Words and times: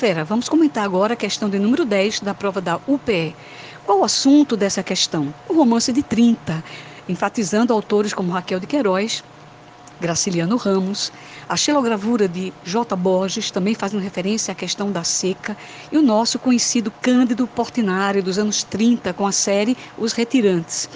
fera. 0.00 0.24
Vamos 0.24 0.48
comentar 0.48 0.82
agora 0.82 1.12
a 1.12 1.16
questão 1.16 1.50
de 1.50 1.58
número 1.58 1.84
10 1.84 2.20
da 2.20 2.32
prova 2.32 2.58
da 2.58 2.80
UPE. 2.86 3.36
Qual 3.84 3.98
o 4.00 4.04
assunto 4.04 4.56
dessa 4.56 4.82
questão? 4.82 5.34
O 5.46 5.52
romance 5.52 5.92
de 5.92 6.02
30, 6.02 6.64
enfatizando 7.06 7.70
autores 7.70 8.14
como 8.14 8.32
Raquel 8.32 8.58
de 8.58 8.66
Queiroz, 8.66 9.22
Graciliano 10.00 10.56
Ramos, 10.56 11.12
a 11.46 11.54
xilogravura 11.54 12.26
de 12.26 12.50
J. 12.64 12.96
Borges, 12.96 13.50
também 13.50 13.74
fazendo 13.74 14.00
referência 14.00 14.52
à 14.52 14.54
questão 14.54 14.90
da 14.90 15.04
seca, 15.04 15.54
e 15.92 15.98
o 15.98 16.02
nosso 16.02 16.38
conhecido 16.38 16.90
Cândido 17.02 17.46
Portinari, 17.46 18.22
dos 18.22 18.38
anos 18.38 18.62
30, 18.62 19.12
com 19.12 19.26
a 19.26 19.32
série 19.32 19.76
Os 19.98 20.14
Retirantes. 20.14 20.88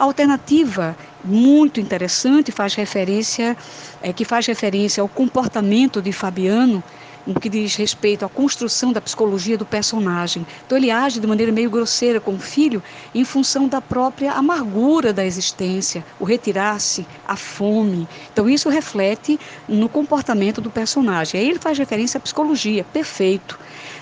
A 0.00 0.02
alternativa 0.02 0.96
muito 1.24 1.78
interessante 1.78 2.50
faz 2.50 2.74
referência, 2.74 3.56
é, 4.02 4.12
que 4.12 4.24
faz 4.24 4.46
referência 4.46 5.00
ao 5.00 5.08
comportamento 5.08 6.02
de 6.02 6.10
Fabiano 6.10 6.82
no 7.28 7.38
que 7.38 7.50
diz 7.50 7.76
respeito 7.76 8.24
à 8.24 8.28
construção 8.28 8.90
da 8.90 9.02
psicologia 9.02 9.58
do 9.58 9.66
personagem. 9.66 10.46
Então 10.64 10.78
ele 10.78 10.90
age 10.90 11.20
de 11.20 11.26
maneira 11.26 11.52
meio 11.52 11.68
grosseira 11.68 12.18
com 12.18 12.32
o 12.32 12.38
filho 12.38 12.82
em 13.14 13.22
função 13.22 13.68
da 13.68 13.82
própria 13.82 14.32
amargura 14.32 15.12
da 15.12 15.26
existência, 15.26 16.02
o 16.18 16.24
retirar-se, 16.24 17.06
a 17.26 17.36
fome. 17.36 18.08
Então 18.32 18.48
isso 18.48 18.70
reflete 18.70 19.38
no 19.68 19.90
comportamento 19.90 20.62
do 20.62 20.70
personagem. 20.70 21.38
Aí 21.38 21.50
ele 21.50 21.58
faz 21.58 21.76
referência 21.76 22.16
à 22.16 22.20
psicologia, 22.20 22.82
perfeito. 22.82 23.58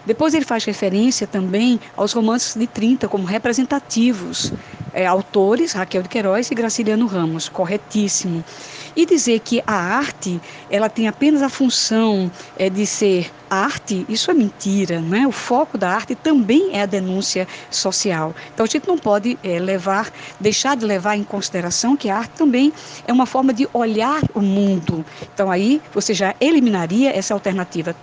Depois 0.07 0.33
ele 0.33 0.45
faz 0.45 0.65
referência 0.65 1.27
também 1.27 1.81
aos 1.97 2.13
romances 2.13 2.55
de 2.55 2.69
30 2.69 3.09
como 3.09 3.27
representativos. 3.27 4.53
É, 4.97 5.05
autores, 5.05 5.75
Raquel 5.75 6.03
de 6.03 6.09
Queiroz 6.09 6.51
e 6.51 6.55
Graciliano 6.55 7.07
Ramos, 7.07 7.51
corretíssimo. 7.51 8.43
E 8.97 9.05
dizer 9.05 9.41
que 9.41 9.63
a 9.67 9.75
arte, 9.75 10.41
ela 10.71 10.89
tem 10.89 11.07
apenas 11.07 11.43
a 11.43 11.51
função 11.51 12.33
é, 12.59 12.71
de 12.71 12.87
ser 12.87 13.31
arte, 13.51 14.07
isso 14.09 14.31
é 14.31 14.35
mentira, 14.35 15.03
né? 15.03 15.27
O 15.27 15.33
foco 15.33 15.77
da 15.77 15.91
arte 15.91 16.15
também 16.15 16.71
é 16.73 16.81
a 16.81 16.87
denúncia 16.87 17.47
social. 17.71 18.35
Então 18.55 18.65
a 18.65 18.67
gente 18.67 18.89
não 18.89 18.97
pode 18.97 19.39
é, 19.45 19.59
levar, 19.59 20.11
deixar 20.41 20.75
de 20.75 20.87
levar 20.87 21.15
em 21.15 21.25
consideração 21.25 21.95
que 21.95 22.09
a 22.09 22.17
arte 22.17 22.31
também 22.31 22.73
é 23.07 23.13
uma 23.13 23.27
forma 23.27 23.53
de 23.53 23.69
olhar 23.75 24.23
o 24.33 24.41
mundo. 24.41 25.05
Então 25.35 25.51
aí 25.51 25.79
você 25.93 26.15
já 26.15 26.35
eliminaria 26.41 27.15
essa 27.15 27.35
alternativa 27.35 27.95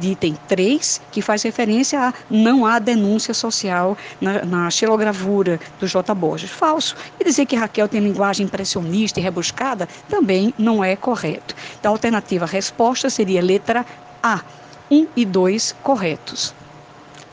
de 0.00 0.12
item 0.12 0.36
3, 0.48 1.00
que 1.12 1.20
faz 1.20 1.42
referência 1.42 2.00
a 2.00 2.14
não 2.30 2.64
há 2.64 2.78
denúncia 2.78 3.34
social 3.34 3.96
na, 4.20 4.44
na 4.44 4.70
xilogravura 4.70 5.60
do 5.78 5.86
J. 5.86 6.14
Borges. 6.14 6.50
Falso. 6.50 6.96
E 7.20 7.24
dizer 7.24 7.46
que 7.46 7.54
Raquel 7.54 7.86
tem 7.86 8.00
linguagem 8.00 8.46
impressionista 8.46 9.20
e 9.20 9.22
rebuscada 9.22 9.86
também 10.08 10.54
não 10.58 10.82
é 10.82 10.96
correto. 10.96 11.54
Então, 11.78 11.92
a 11.92 11.94
alternativa 11.94 12.46
resposta 12.46 13.10
seria 13.10 13.42
letra 13.42 13.84
A, 14.22 14.40
1 14.90 15.06
e 15.14 15.24
2 15.24 15.76
corretos. 15.82 16.54